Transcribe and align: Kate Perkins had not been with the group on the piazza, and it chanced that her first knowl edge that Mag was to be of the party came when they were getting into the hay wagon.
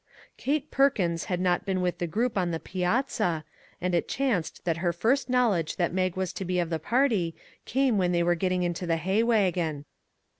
Kate 0.35 0.71
Perkins 0.71 1.25
had 1.25 1.39
not 1.39 1.63
been 1.63 1.79
with 1.79 1.99
the 1.99 2.07
group 2.07 2.35
on 2.35 2.49
the 2.49 2.59
piazza, 2.59 3.45
and 3.79 3.93
it 3.93 4.07
chanced 4.07 4.65
that 4.65 4.77
her 4.77 4.91
first 4.91 5.29
knowl 5.29 5.53
edge 5.53 5.75
that 5.75 5.93
Mag 5.93 6.15
was 6.17 6.33
to 6.33 6.43
be 6.43 6.57
of 6.57 6.71
the 6.71 6.79
party 6.79 7.35
came 7.65 7.99
when 7.99 8.11
they 8.11 8.23
were 8.23 8.33
getting 8.33 8.63
into 8.63 8.87
the 8.87 8.97
hay 8.97 9.21
wagon. 9.21 9.85